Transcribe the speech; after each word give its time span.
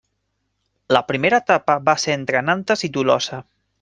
La 0.95 1.01
primera 1.11 1.39
etapa 1.45 1.75
va 1.91 1.95
ser 2.05 2.17
entre 2.21 2.43
Nantes 2.49 2.87
i 2.89 2.91
Tolosa. 2.97 3.45